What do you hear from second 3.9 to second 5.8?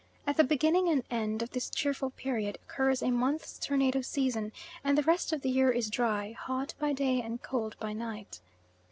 season, and the rest of the year